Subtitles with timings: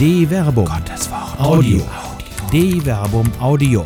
[0.00, 0.64] De Verbum.
[0.64, 1.38] Gottes Wort.
[1.38, 1.82] Audio.
[2.50, 3.84] De Verbum Audio.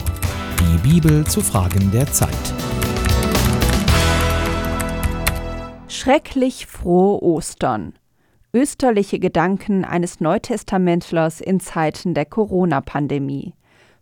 [0.61, 2.31] Die Bibel zu Fragen der Zeit.
[5.89, 7.95] Schrecklich frohe Ostern.
[8.53, 13.55] Österliche Gedanken eines Neutestamentlers in Zeiten der Corona-Pandemie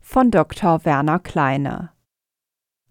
[0.03, 0.85] von Dr.
[0.85, 1.92] Werner Kleine.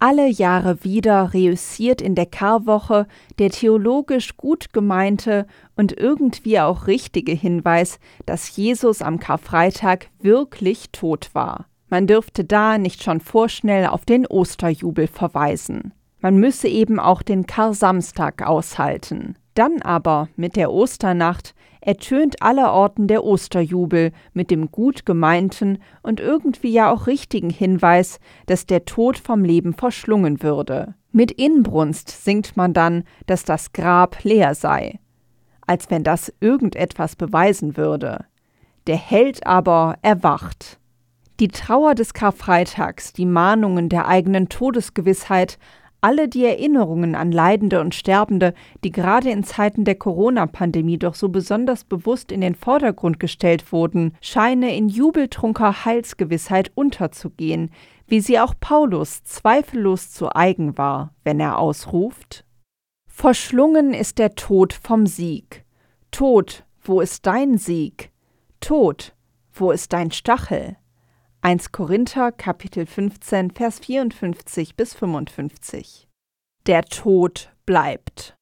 [0.04, 3.06] Alle Jahre wieder reüssiert in der Karwoche
[3.38, 5.46] der theologisch gut gemeinte
[5.76, 11.68] und irgendwie auch richtige Hinweis, dass Jesus am Karfreitag wirklich tot war.
[11.88, 15.94] Man dürfte da nicht schon vorschnell auf den Osterjubel verweisen.
[16.20, 19.36] Man müsse eben auch den Kar-Samstag aushalten.
[19.54, 26.72] Dann aber mit der Osternacht ertönt allerorten der Osterjubel mit dem gut gemeinten und irgendwie
[26.72, 30.94] ja auch richtigen Hinweis, dass der Tod vom Leben verschlungen würde.
[31.12, 35.00] Mit Inbrunst singt man dann, dass das Grab leer sei,
[35.66, 38.26] als wenn das irgendetwas beweisen würde.
[38.88, 40.80] Der Held aber erwacht.
[41.40, 45.58] Die Trauer des Karfreitags, die Mahnungen der eigenen Todesgewissheit
[46.02, 51.30] alle die Erinnerungen an Leidende und Sterbende, die gerade in Zeiten der Corona-Pandemie doch so
[51.30, 57.72] besonders bewusst in den Vordergrund gestellt wurden, scheine in jubeltrunker Heilsgewissheit unterzugehen,
[58.08, 62.46] wie sie auch Paulus zweifellos zu eigen war, wenn er ausruft
[63.14, 65.64] Verschlungen ist der Tod vom Sieg.
[66.10, 68.10] Tod, wo ist dein Sieg?
[68.62, 69.14] Tod,
[69.54, 70.78] wo ist dein Stachel?
[71.44, 76.08] 1 Korinther Kapitel 15 Vers 54 bis 55.
[76.68, 78.36] Der Tod bleibt.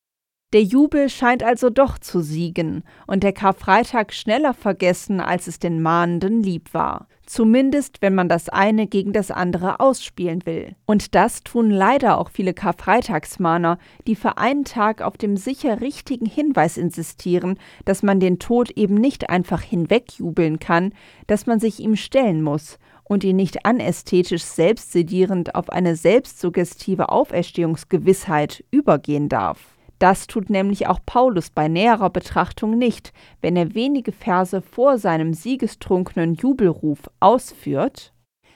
[0.52, 5.82] Der Jubel scheint also doch zu siegen und der Karfreitag schneller vergessen, als es den
[5.82, 7.08] Mahnenden lieb war.
[7.30, 10.76] Zumindest, wenn man das eine gegen das andere ausspielen will.
[10.88, 13.78] Und das tun leider auch viele Karfreitagsmahner,
[14.08, 18.96] die für einen Tag auf dem sicher richtigen Hinweis insistieren, dass man den Tod eben
[18.96, 20.92] nicht einfach hinwegjubeln kann,
[21.28, 28.64] dass man sich ihm stellen muss und ihn nicht anästhetisch selbstsedierend auf eine selbstsuggestive Auferstehungsgewissheit
[28.72, 29.79] übergehen darf.
[30.00, 33.12] Das tut nämlich auch Paulus bei näherer Betrachtung nicht,
[33.42, 38.14] wenn er wenige Verse vor seinem siegestrunkenen Jubelruf ausführt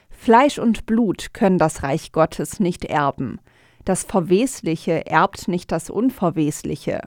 [0.10, 3.40] Fleisch und Blut können das Reich Gottes nicht erben,
[3.84, 7.02] das Verwesliche erbt nicht das Unverwesliche.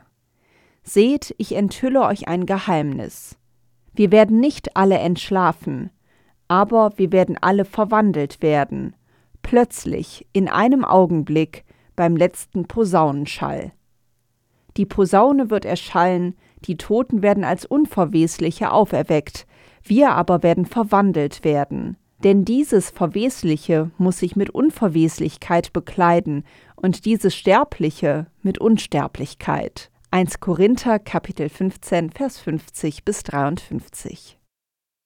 [0.83, 3.39] Seht, ich enthülle euch ein Geheimnis.
[3.95, 5.91] Wir werden nicht alle entschlafen,
[6.49, 8.95] aber wir werden alle verwandelt werden,
[9.41, 11.65] plötzlich, in einem Augenblick,
[11.97, 13.73] beim letzten Posaunenschall.
[14.77, 19.47] Die Posaune wird erschallen, die Toten werden als Unverwesliche auferweckt,
[19.83, 21.97] wir aber werden verwandelt werden.
[22.25, 26.45] Denn dieses Verwesliche muss sich mit Unverweslichkeit bekleiden
[26.75, 29.91] und dieses Sterbliche mit Unsterblichkeit.
[30.11, 34.39] 1 Korinther Kapitel 15 Vers 50 bis 53.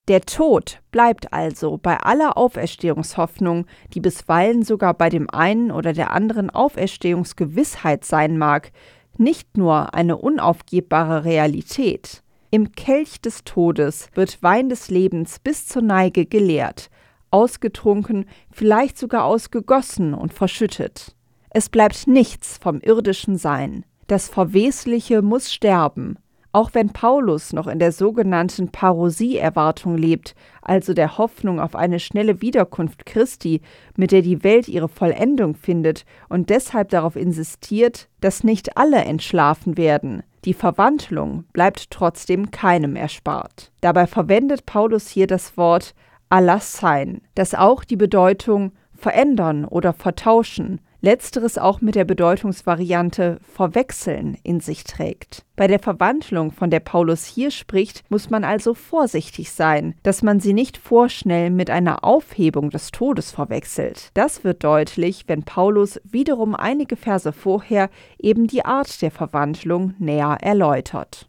[0.08, 6.12] Der Tod bleibt also bei aller Auferstehungshoffnung, die bisweilen sogar bei dem einen oder der
[6.12, 8.72] anderen Auferstehungsgewissheit sein mag,
[9.20, 12.22] nicht nur eine unaufgebbare Realität.
[12.50, 16.90] Im Kelch des Todes wird Wein des Lebens bis zur Neige geleert,
[17.30, 21.14] ausgetrunken, vielleicht sogar ausgegossen und verschüttet.
[21.50, 23.84] Es bleibt nichts vom irdischen Sein.
[24.08, 26.16] Das Verwesliche muss sterben,
[26.52, 32.40] auch wenn Paulus noch in der sogenannten Parosie-Erwartung lebt, also der Hoffnung auf eine schnelle
[32.40, 33.60] Wiederkunft Christi,
[33.96, 39.76] mit der die Welt ihre Vollendung findet und deshalb darauf insistiert, dass nicht alle entschlafen
[39.76, 43.70] werden, die Verwandlung bleibt trotzdem keinem erspart.
[43.80, 45.94] Dabei verwendet Paulus hier das Wort
[46.30, 54.60] Alassein, das auch die Bedeutung verändern oder vertauschen, letzteres auch mit der Bedeutungsvariante verwechseln in
[54.60, 55.44] sich trägt.
[55.56, 60.40] Bei der Verwandlung, von der Paulus hier spricht, muss man also vorsichtig sein, dass man
[60.40, 64.10] sie nicht vorschnell mit einer Aufhebung des Todes verwechselt.
[64.14, 70.38] Das wird deutlich, wenn Paulus wiederum einige Verse vorher eben die Art der Verwandlung näher
[70.40, 71.28] erläutert.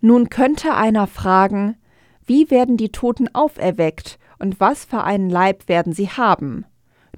[0.00, 1.76] Nun könnte einer fragen,
[2.26, 6.66] wie werden die Toten auferweckt und was für einen Leib werden sie haben?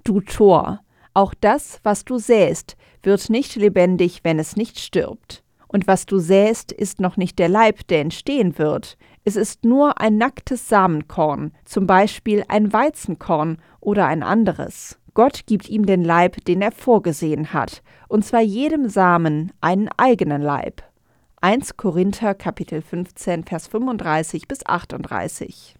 [0.04, 0.80] Du Tor,
[1.14, 5.43] auch das, was du säst, wird nicht lebendig, wenn es nicht stirbt.
[5.66, 8.96] Und was du säst, ist noch nicht der Leib, der entstehen wird.
[9.25, 14.99] Es ist nur ein nacktes Samenkorn, zum Beispiel ein Weizenkorn oder ein anderes.
[15.12, 20.40] Gott gibt ihm den Leib, den er vorgesehen hat, und zwar jedem Samen einen eigenen
[20.40, 20.82] Leib.
[21.40, 25.76] 1 Korinther Kapitel 15 Vers 35 bis 38.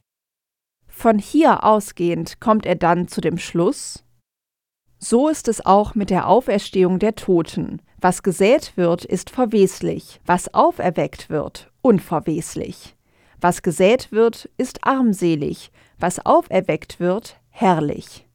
[0.87, 4.05] Von hier ausgehend kommt er dann zu dem Schluss,
[4.99, 7.81] so ist es auch mit der Auferstehung der Toten.
[8.01, 12.97] Was gesät wird, ist verweslich, was auferweckt wird, unverweslich.
[13.41, 18.27] Was gesät wird, ist armselig, was auferweckt wird, herrlich.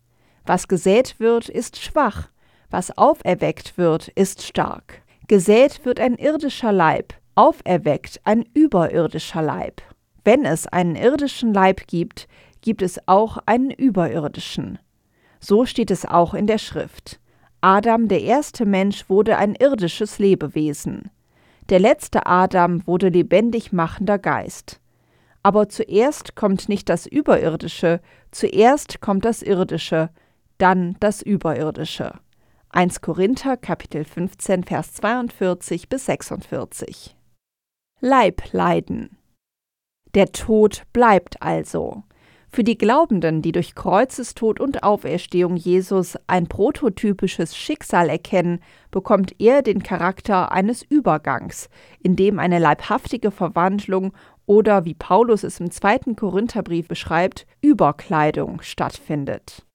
[0.46, 2.30] Was gesät wird, ist schwach,
[2.70, 5.02] was auferweckt wird, ist stark.
[5.28, 9.82] Gesät wird ein irdischer Leib, auferweckt ein überirdischer Leib.
[10.26, 12.28] Wenn es einen irdischen Leib gibt,
[12.62, 14.80] gibt es auch einen überirdischen.
[15.44, 17.20] So steht es auch in der Schrift.
[17.60, 21.12] Adam, der erste Mensch, wurde ein irdisches Lebewesen.
[21.68, 24.80] Der letzte Adam wurde lebendig machender Geist.
[25.44, 28.00] Aber zuerst kommt nicht das Überirdische,
[28.32, 30.12] zuerst kommt das Irdische,
[30.60, 32.14] dann das Überirdische.
[32.70, 37.18] 1 Korinther Kapitel 15 Vers 42 bis 46
[38.00, 39.18] Leibleiden
[40.16, 42.04] Der Tod bleibt also.
[42.56, 48.60] Für die Glaubenden, die durch Kreuzestod und Auferstehung Jesus ein prototypisches Schicksal erkennen,
[48.92, 51.68] bekommt er den Charakter eines Übergangs,
[52.00, 54.14] in dem eine leibhaftige Verwandlung
[54.46, 59.66] oder, wie Paulus es im zweiten Korintherbrief beschreibt, Überkleidung stattfindet.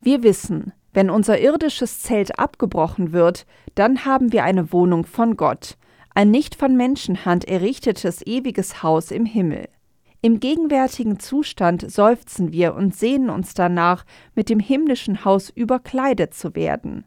[0.00, 5.76] Wir wissen, wenn unser irdisches Zelt abgebrochen wird, dann haben wir eine Wohnung von Gott,
[6.14, 9.66] ein nicht von Menschenhand errichtetes ewiges Haus im Himmel.
[10.20, 14.04] Im gegenwärtigen Zustand seufzen wir und sehnen uns danach,
[14.34, 17.04] mit dem himmlischen Haus überkleidet zu werden.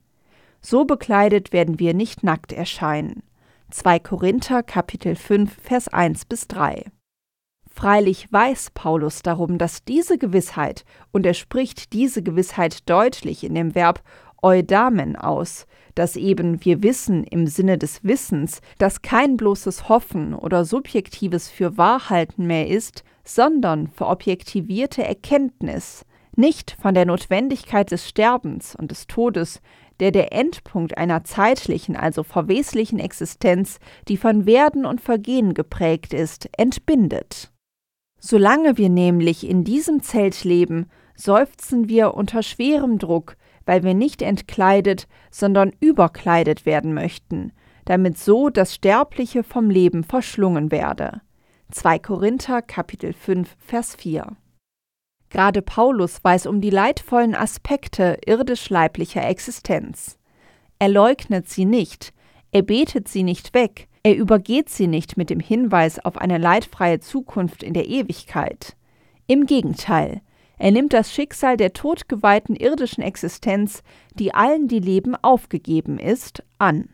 [0.62, 3.24] So bekleidet werden wir nicht nackt erscheinen.
[3.72, 6.86] 2 Korinther Kapitel 5 Vers 1 bis 3.
[7.70, 13.76] Freilich weiß Paulus darum, dass diese Gewissheit, und er spricht diese Gewissheit deutlich in dem
[13.76, 14.04] Verb
[14.42, 15.66] eudamen aus,
[15.96, 22.48] dass eben wir wissen im Sinne des Wissens, dass kein bloßes Hoffen oder subjektives Fürwahrhalten
[22.48, 26.06] mehr ist, sondern verobjektivierte Erkenntnis,
[26.36, 29.62] nicht von der Notwendigkeit des Sterbens und des Todes,
[30.00, 36.50] der der Endpunkt einer zeitlichen, also verweslichen Existenz, die von Werden und Vergehen geprägt ist,
[36.58, 37.52] entbindet.
[38.20, 43.36] Solange wir nämlich in diesem Zelt leben, seufzen wir unter schwerem Druck,
[43.66, 47.52] weil wir nicht entkleidet, sondern überkleidet werden möchten,
[47.86, 51.22] damit so das Sterbliche vom Leben verschlungen werde.
[51.72, 54.36] 2 Korinther Kapitel 5 Vers 4
[55.30, 60.18] Gerade Paulus weiß um die leidvollen Aspekte irdisch-leiblicher Existenz.
[60.78, 62.14] Er leugnet sie nicht,
[62.52, 67.00] er betet sie nicht weg, er übergeht sie nicht mit dem Hinweis auf eine leidfreie
[67.00, 68.76] Zukunft in der Ewigkeit.
[69.28, 70.22] Im Gegenteil,
[70.62, 73.82] er nimmt das Schicksal der todgeweihten irdischen Existenz,
[74.14, 76.90] die allen, die leben, aufgegeben ist, an.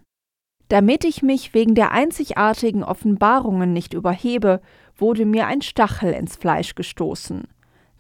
[0.70, 4.62] Damit ich mich wegen der einzigartigen Offenbarungen nicht überhebe,
[4.96, 7.44] wurde mir ein Stachel ins Fleisch gestoßen.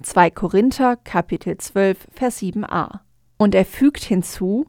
[0.01, 2.99] 2 Korinther Kapitel 12 Vers 7a.
[3.37, 4.67] Und er fügt hinzu: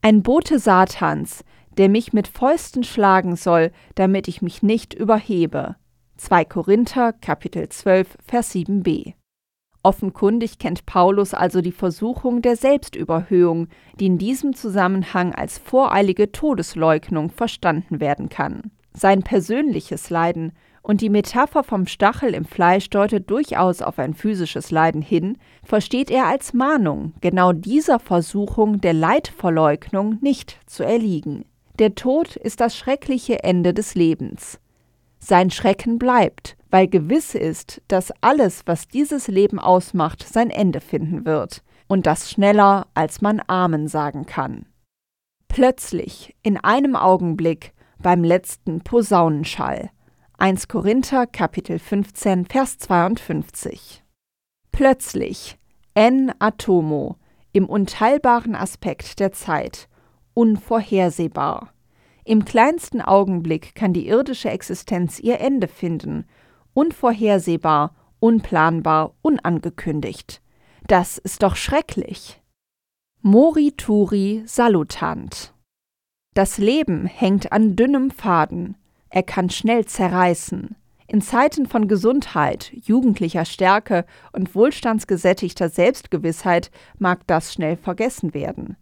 [0.00, 1.44] Ein Bote Satans,
[1.76, 5.76] der mich mit Fäusten schlagen soll, damit ich mich nicht überhebe.
[6.16, 9.12] 2 Korinther Kapitel 12 Vers 7b.
[9.82, 13.68] Offenkundig kennt Paulus also die Versuchung der Selbstüberhöhung,
[14.00, 18.70] die in diesem Zusammenhang als voreilige Todesleugnung verstanden werden kann.
[18.92, 20.52] Sein persönliches Leiden
[20.82, 26.10] und die Metapher vom Stachel im Fleisch deutet durchaus auf ein physisches Leiden hin, versteht
[26.10, 31.44] er als Mahnung, genau dieser Versuchung der Leidverleugnung nicht zu erliegen.
[31.78, 34.58] Der Tod ist das schreckliche Ende des Lebens.
[35.18, 41.24] Sein Schrecken bleibt, weil gewiss ist, dass alles, was dieses Leben ausmacht, sein Ende finden
[41.24, 44.66] wird, und das schneller, als man Amen sagen kann.
[45.48, 49.90] Plötzlich, in einem Augenblick, beim letzten Posaunenschall.
[50.38, 54.04] 1 Korinther Kapitel 15 Vers 52.
[54.70, 55.58] Plötzlich,
[55.94, 57.16] en atomo,
[57.52, 59.88] im unteilbaren Aspekt der Zeit,
[60.34, 61.72] unvorhersehbar.
[62.28, 66.26] Im kleinsten Augenblick kann die irdische Existenz ihr Ende finden,
[66.74, 70.42] unvorhersehbar, unplanbar, unangekündigt.
[70.86, 72.38] Das ist doch schrecklich.
[73.22, 75.54] Morituri salutant.
[76.34, 78.76] Das Leben hängt an dünnem Faden,
[79.08, 80.76] er kann schnell zerreißen.
[81.06, 88.76] In Zeiten von Gesundheit, jugendlicher Stärke und wohlstandsgesättigter Selbstgewissheit mag das schnell vergessen werden.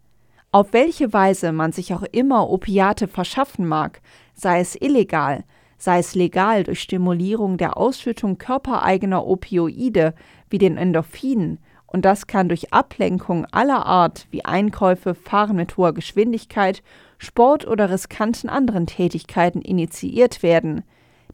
[0.57, 4.01] Auf welche Weise man sich auch immer Opiate verschaffen mag,
[4.33, 5.43] sei es illegal,
[5.77, 10.15] sei es legal durch Stimulierung der Ausschüttung körpereigener Opioide
[10.49, 15.93] wie den Endorphinen, und das kann durch Ablenkung aller Art wie Einkäufe, Fahren mit hoher
[15.93, 16.81] Geschwindigkeit,
[17.19, 20.83] Sport oder riskanten anderen Tätigkeiten initiiert werden,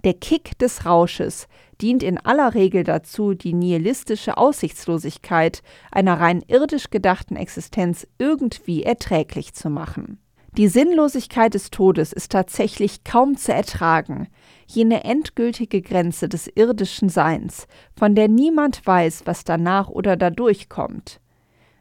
[0.04, 1.48] der Kick des Rausches
[1.82, 9.54] dient in aller Regel dazu, die nihilistische Aussichtslosigkeit einer rein irdisch gedachten Existenz irgendwie erträglich
[9.54, 10.20] zu machen.
[10.56, 14.28] Die Sinnlosigkeit des Todes ist tatsächlich kaum zu ertragen,
[14.68, 17.68] jene endgültige Grenze des irdischen Seins,
[17.98, 21.20] von der niemand weiß, was danach oder dadurch kommt.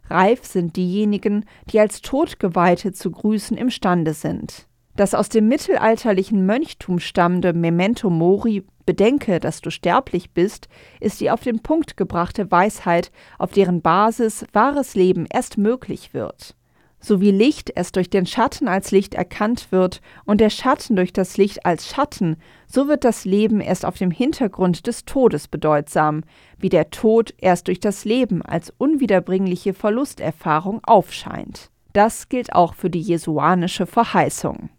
[0.09, 4.67] Reif sind diejenigen, die als Todgeweihte zu grüßen imstande sind.
[4.97, 10.69] Das aus dem mittelalterlichen Mönchtum stammende Memento Mori, bedenke, dass du sterblich bist,
[11.01, 16.55] ist die auf den Punkt gebrachte Weisheit, auf deren Basis wahres Leben erst möglich wird
[17.03, 21.13] so wie Licht erst durch den Schatten als Licht erkannt wird und der Schatten durch
[21.13, 26.23] das Licht als Schatten, so wird das Leben erst auf dem Hintergrund des Todes bedeutsam,
[26.59, 31.71] wie der Tod erst durch das Leben als unwiederbringliche Verlusterfahrung aufscheint.
[31.93, 34.71] Das gilt auch für die jesuanische Verheißung.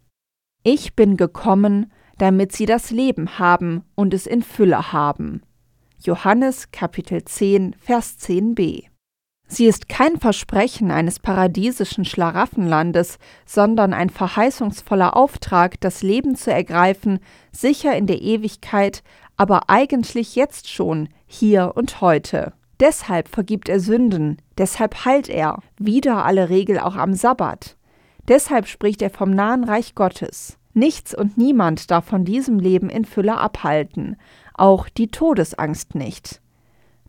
[0.65, 5.41] Ich bin gekommen, damit sie das Leben haben und es in Fülle haben.
[6.00, 8.86] Johannes Kapitel 10 Vers 10b
[9.46, 17.20] Sie ist kein Versprechen eines paradiesischen Schlaraffenlandes, sondern ein verheißungsvoller Auftrag, das Leben zu ergreifen,
[17.51, 19.03] sicher in der Ewigkeit,
[19.36, 22.53] aber eigentlich jetzt schon, hier und heute.
[22.79, 27.75] Deshalb vergibt er Sünden, deshalb heilt er, wieder alle Regel auch am Sabbat.
[28.27, 30.58] Deshalb spricht er vom nahen Reich Gottes.
[30.74, 34.18] Nichts und niemand darf von diesem Leben in Fülle abhalten,
[34.53, 36.42] auch die Todesangst nicht.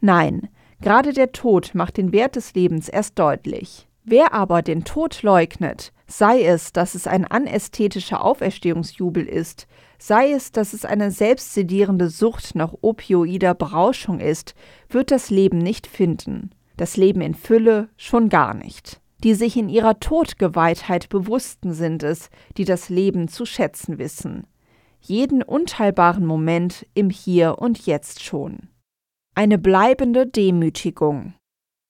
[0.00, 0.48] Nein,
[0.84, 3.88] Gerade der Tod macht den Wert des Lebens erst deutlich.
[4.04, 9.66] Wer aber den Tod leugnet, sei es, dass es ein anästhetischer Auferstehungsjubel ist,
[9.98, 14.54] sei es, dass es eine selbstsedierende Sucht nach opioider Berauschung ist,
[14.90, 16.50] wird das Leben nicht finden.
[16.76, 19.00] Das Leben in Fülle schon gar nicht.
[19.24, 24.46] Die sich in ihrer Todgeweihtheit bewussten sind es, die das Leben zu schätzen wissen.
[25.00, 28.68] Jeden unteilbaren Moment im Hier und Jetzt schon
[29.34, 31.34] eine bleibende Demütigung.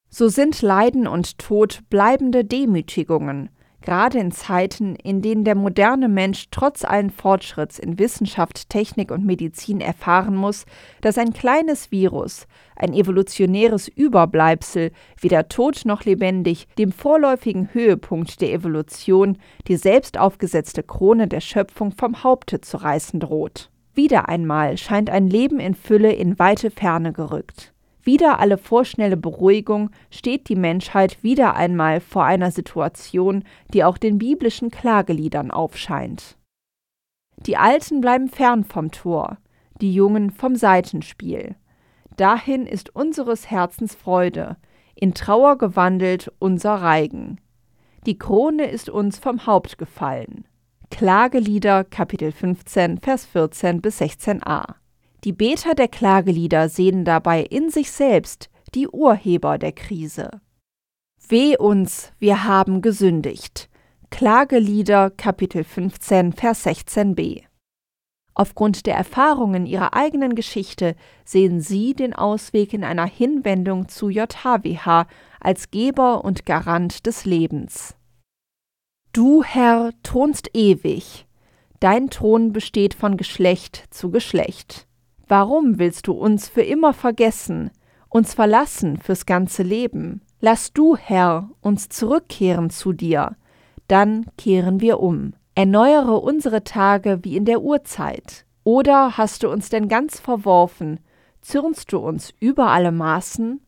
[0.08, 3.50] So sind Leiden und Tod bleibende Demütigungen,
[3.84, 9.24] gerade in Zeiten, in denen der moderne Mensch trotz allen Fortschritts in Wissenschaft, Technik und
[9.24, 10.64] Medizin erfahren muss,
[11.02, 18.52] dass ein kleines Virus, ein evolutionäres Überbleibsel, weder tot noch lebendig, dem vorläufigen Höhepunkt der
[18.52, 19.38] Evolution,
[19.68, 23.70] die selbst aufgesetzte Krone der Schöpfung vom Haupte zu reißen droht.
[23.94, 27.74] Wieder einmal scheint ein Leben in Fülle in weite Ferne gerückt.
[28.04, 34.18] Wieder alle vorschnelle Beruhigung steht die Menschheit wieder einmal vor einer Situation, die auch den
[34.18, 36.37] biblischen Klageliedern aufscheint.
[37.38, 39.38] Die Alten bleiben fern vom Tor,
[39.80, 41.56] die Jungen vom Seitenspiel.
[42.16, 44.56] Dahin ist unseres Herzens Freude,
[44.94, 47.40] in Trauer gewandelt unser Reigen.
[48.06, 50.46] Die Krone ist uns vom Haupt gefallen.
[50.90, 54.75] Klagelieder Kapitel 15 Vers 14 bis 16a.
[55.25, 60.43] Die Beter der Klagelieder sehen dabei in sich selbst die Urheber der Krise.
[61.26, 63.71] Weh uns, wir haben gesündigt.
[64.11, 67.45] Klagelieder Kapitel 15 Vers 16b.
[68.35, 75.07] Aufgrund der Erfahrungen ihrer eigenen Geschichte sehen sie den Ausweg in einer Hinwendung zu JHWH
[75.40, 77.97] als Geber und Garant des Lebens.
[79.14, 81.26] Du, Herr, thronst ewig.
[81.81, 84.87] Dein Thron besteht von Geschlecht zu Geschlecht.
[85.28, 87.71] Warum willst du uns für immer vergessen,
[88.09, 90.21] uns verlassen fürs ganze Leben?
[90.40, 93.37] Lass du, Herr, uns zurückkehren zu dir,
[93.88, 95.35] dann kehren wir um.
[95.54, 98.45] Erneuere unsere Tage wie in der Urzeit.
[98.64, 101.00] Oder hast du uns denn ganz verworfen?
[101.40, 103.61] Zürnst du uns über alle Maßen?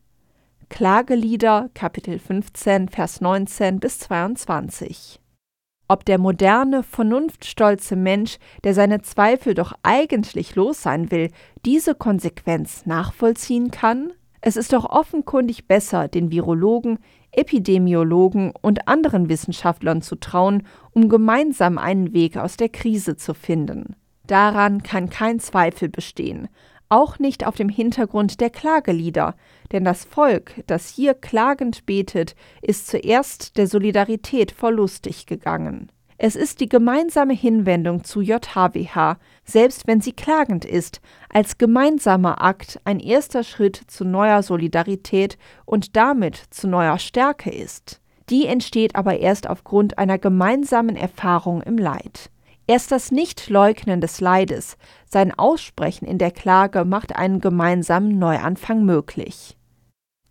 [0.69, 5.21] Klagelieder, Kapitel 15, Vers 19 bis 22
[5.87, 11.29] ob der moderne, vernunftstolze Mensch, der seine Zweifel doch eigentlich los sein will,
[11.65, 14.11] diese Konsequenz nachvollziehen kann?
[14.41, 16.99] Es ist doch offenkundig besser, den Virologen,
[17.31, 23.95] Epidemiologen und anderen Wissenschaftlern zu trauen, um gemeinsam einen Weg aus der Krise zu finden.
[24.25, 26.49] Daran kann kein Zweifel bestehen,
[26.89, 29.35] auch nicht auf dem Hintergrund der Klagelieder,
[29.71, 35.91] denn das Volk, das hier klagend betet, ist zuerst der Solidarität verlustig gegangen.
[36.19, 42.79] Es ist die gemeinsame Hinwendung zu JHWH, selbst wenn sie klagend ist, als gemeinsamer Akt
[42.85, 48.01] ein erster Schritt zu neuer Solidarität und damit zu neuer Stärke ist.
[48.31, 52.31] Die entsteht aber erst aufgrund einer gemeinsamen Erfahrung im Leid.
[52.67, 54.77] Erst das Nichtleugnen des Leides,
[55.09, 59.57] sein Aussprechen in der Klage macht einen gemeinsamen Neuanfang möglich.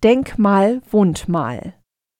[0.03, 1.73] Denkmal, Wundmal.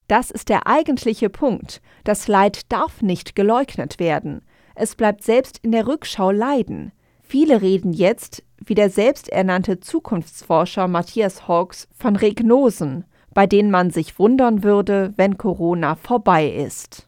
[0.08, 1.82] Das ist der eigentliche Punkt.
[2.04, 4.42] Das Leid darf nicht geleugnet werden.
[4.74, 6.92] Es bleibt selbst in der Rückschau Leiden.
[7.22, 14.18] Viele reden jetzt, wie der selbsternannte Zukunftsforscher Matthias Hawks, von Regnosen, bei denen man sich
[14.18, 17.08] wundern würde, wenn Corona vorbei ist.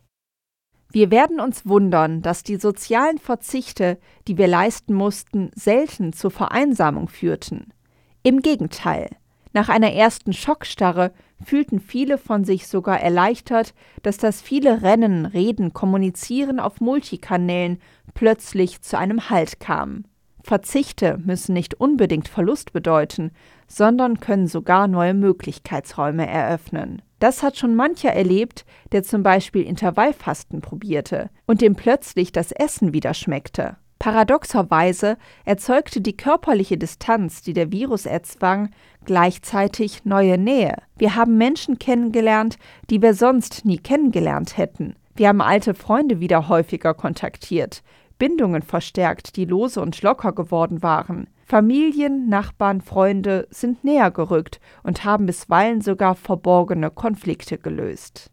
[0.91, 7.08] Wir werden uns wundern, dass die sozialen Verzichte, die wir leisten mussten, selten zur Vereinsamung
[7.08, 7.72] führten.
[8.24, 9.10] Im Gegenteil,
[9.53, 11.12] nach einer ersten Schockstarre
[11.43, 17.79] fühlten viele von sich sogar erleichtert, dass das viele Rennen, Reden, Kommunizieren auf Multikanälen
[18.13, 20.05] plötzlich zu einem Halt kam.
[20.43, 23.31] Verzichte müssen nicht unbedingt Verlust bedeuten,
[23.67, 27.01] sondern können sogar neue Möglichkeitsräume eröffnen.
[27.19, 32.93] Das hat schon mancher erlebt, der zum Beispiel Intervallfasten probierte und dem plötzlich das Essen
[32.93, 33.75] wieder schmeckte.
[34.00, 38.69] Paradoxerweise erzeugte die körperliche Distanz, die der Virus erzwang,
[39.03, 40.77] gleichzeitig neue Nähe.
[40.98, 42.58] Wir haben Menschen kennengelernt,
[42.89, 44.96] die wir sonst nie kennengelernt hätten.
[45.15, 47.84] Wir haben alte Freunde wieder häufiger kontaktiert,
[48.19, 51.27] Bindungen verstärkt, die lose und locker geworden waren.
[51.45, 58.29] Familien, Nachbarn, Freunde sind näher gerückt und haben bisweilen sogar verborgene Konflikte gelöst.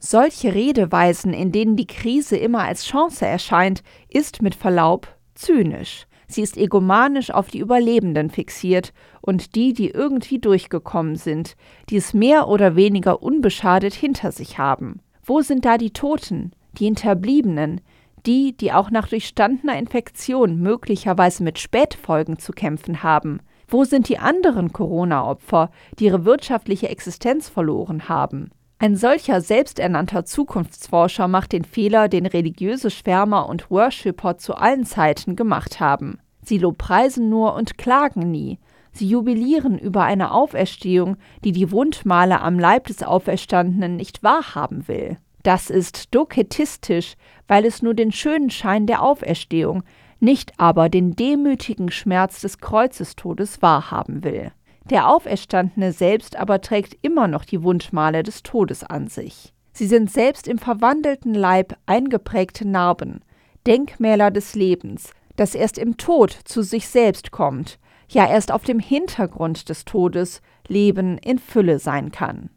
[0.00, 6.06] Solche Redeweisen, in denen die Krise immer als Chance erscheint, ist mit Verlaub zynisch.
[6.26, 8.92] Sie ist egomanisch auf die Überlebenden fixiert
[9.22, 11.56] und die, die irgendwie durchgekommen sind,
[11.88, 15.00] die es mehr oder weniger unbeschadet hinter sich haben.
[15.24, 17.80] Wo sind da die Toten, die Hinterbliebenen,
[18.28, 23.40] die, die auch nach durchstandener Infektion möglicherweise mit Spätfolgen zu kämpfen haben?
[23.66, 28.50] Wo sind die anderen Corona-Opfer, die ihre wirtschaftliche Existenz verloren haben?
[28.78, 35.34] Ein solcher selbsternannter Zukunftsforscher macht den Fehler, den religiöse Schwärmer und Worshipper zu allen Zeiten
[35.34, 36.20] gemacht haben.
[36.42, 38.58] Sie lobpreisen nur und klagen nie.
[38.92, 45.16] Sie jubilieren über eine Auferstehung, die die Wundmale am Leib des Auferstandenen nicht wahrhaben will.
[45.48, 47.14] Das ist doketistisch,
[47.46, 49.82] weil es nur den schönen Schein der Auferstehung,
[50.20, 54.52] nicht aber den demütigen Schmerz des Kreuzestodes wahrhaben will.
[54.90, 59.54] Der Auferstandene selbst aber trägt immer noch die Wundmale des Todes an sich.
[59.72, 63.24] Sie sind selbst im verwandelten Leib eingeprägte Narben,
[63.66, 67.78] Denkmäler des Lebens, das erst im Tod zu sich selbst kommt,
[68.10, 72.50] ja erst auf dem Hintergrund des Todes Leben in Fülle sein kann.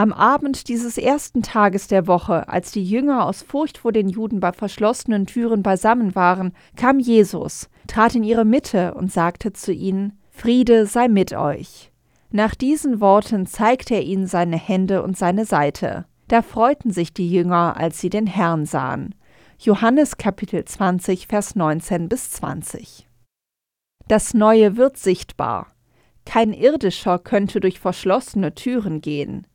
[0.00, 4.40] Am Abend dieses ersten Tages der Woche, als die Jünger aus Furcht vor den Juden
[4.40, 10.18] bei verschlossenen Türen beisammen waren, kam Jesus, trat in ihre Mitte und sagte zu ihnen,
[10.30, 11.92] Friede sei mit euch.
[12.30, 16.06] Nach diesen Worten zeigte er ihnen seine Hände und seine Seite.
[16.28, 19.14] Da freuten sich die Jünger, als sie den Herrn sahen.
[19.58, 23.06] Johannes Kapitel 20, Vers 19 bis 20.
[24.08, 25.66] Das Neue wird sichtbar.
[26.24, 29.46] Kein irdischer könnte durch verschlossene Türen gehen.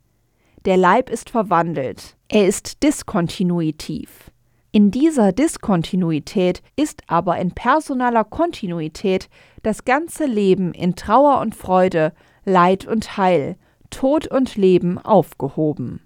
[0.65, 4.31] Der Leib ist verwandelt, er ist diskontinuitiv.
[4.71, 9.29] In dieser Diskontinuität ist aber in personaler Kontinuität
[9.61, 12.13] das ganze Leben in Trauer und Freude,
[12.45, 13.57] Leid und Heil,
[13.91, 16.01] Tod und Leben aufgehoben.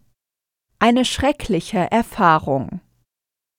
[0.77, 2.81] Eine schreckliche Erfahrung.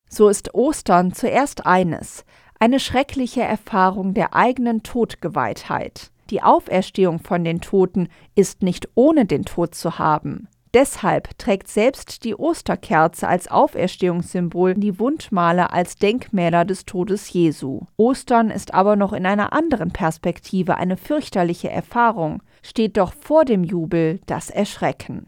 [0.07, 2.27] So ist Ostern zuerst eines,
[2.59, 6.13] eine schreckliche Erfahrung der eigenen Todgeweihtheit.
[6.29, 10.47] Die Auferstehung von den Toten ist nicht ohne den Tod zu haben.
[10.73, 17.83] Deshalb trägt selbst die Osterkerze als Auferstehungssymbol die Wundmale als Denkmäler des Todes Jesu.
[17.97, 23.65] Ostern ist aber noch in einer anderen Perspektive eine fürchterliche Erfahrung, steht doch vor dem
[23.65, 25.27] Jubel das Erschrecken.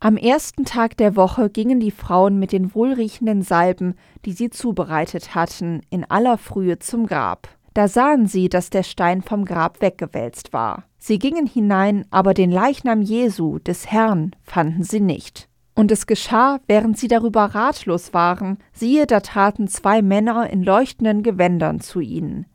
[0.00, 5.34] Am ersten Tag der Woche gingen die Frauen mit den wohlriechenden Salben, die sie zubereitet
[5.34, 7.48] hatten, in aller Frühe zum Grab.
[7.74, 10.84] Da sahen sie, dass der Stein vom Grab weggewälzt war.
[10.98, 15.48] Sie gingen hinein, aber den Leichnam Jesu, des Herrn, fanden sie nicht.
[15.74, 21.22] Und es geschah, während sie darüber ratlos waren, siehe, da traten zwei Männer in leuchtenden
[21.22, 22.46] Gewändern zu ihnen.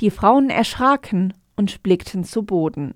[0.00, 2.94] Die Frauen erschraken und blickten zu Boden.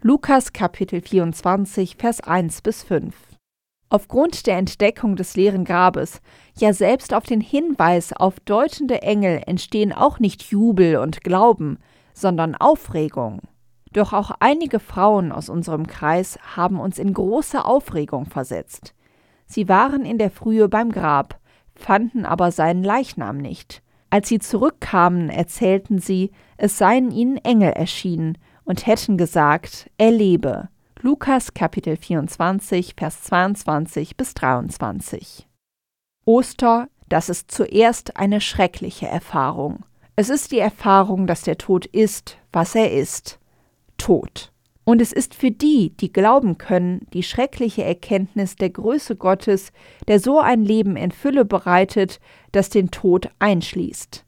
[0.00, 3.14] Lukas Kapitel 24, Vers 1 bis 5.
[3.88, 6.20] Aufgrund der Entdeckung des leeren Grabes,
[6.58, 11.78] ja selbst auf den Hinweis auf deutende Engel entstehen auch nicht Jubel und Glauben,
[12.12, 13.42] sondern Aufregung.
[13.92, 18.94] Doch auch einige Frauen aus unserem Kreis haben uns in große Aufregung versetzt.
[19.46, 21.38] Sie waren in der Frühe beim Grab,
[21.74, 23.82] fanden aber seinen Leichnam nicht.
[24.08, 30.68] Als sie zurückkamen, erzählten sie, es seien ihnen Engel erschienen und hätten gesagt, er lebe.
[31.00, 35.48] Lukas Kapitel 24, Vers 22 bis 23.
[36.24, 39.84] Oster, das ist zuerst eine schreckliche Erfahrung.
[40.14, 43.40] Es ist die Erfahrung, dass der Tod ist, was er ist.
[44.02, 44.50] Tod.
[44.82, 49.70] Und es ist für die, die glauben können, die schreckliche Erkenntnis der Größe Gottes,
[50.08, 52.18] der so ein Leben in Fülle bereitet,
[52.50, 54.24] das den Tod einschließt.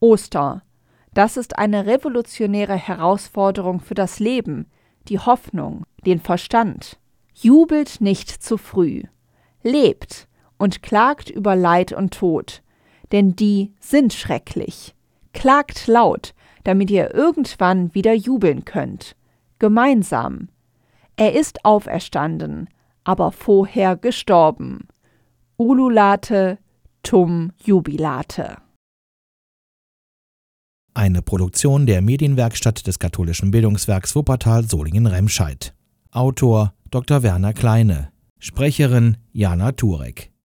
[0.00, 0.62] Oster.
[1.12, 4.66] Das ist eine revolutionäre Herausforderung für das Leben,
[5.06, 6.98] die Hoffnung, den Verstand.
[7.32, 9.04] Jubelt nicht zu früh.
[9.62, 10.26] Lebt
[10.58, 12.64] und klagt über Leid und Tod,
[13.12, 14.96] denn die sind schrecklich.
[15.32, 16.33] Klagt laut,
[16.64, 19.16] damit ihr irgendwann wieder jubeln könnt.
[19.58, 20.48] Gemeinsam.
[21.16, 22.68] Er ist auferstanden,
[23.04, 24.88] aber vorher gestorben.
[25.56, 26.58] Ululate
[27.02, 28.56] tum jubilate.
[30.94, 35.74] Eine Produktion der Medienwerkstatt des katholischen Bildungswerks Wuppertal Solingen-Remscheid.
[36.10, 37.22] Autor Dr.
[37.22, 38.10] Werner Kleine.
[38.38, 40.33] Sprecherin Jana Turek.